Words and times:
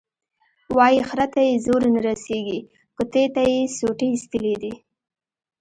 وایي 0.77 0.99
خره 1.09 1.27
ته 1.33 1.39
یې 1.47 1.55
زور 1.65 1.81
نه 1.93 1.99
رسېږي، 2.07 2.59
کتې 2.97 3.23
ته 3.33 3.41
یې 3.51 3.59
سوټي 3.77 4.07
ایستلي 4.11 4.55
دي. 4.61 4.73